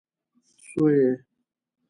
[0.73, 1.05] سويي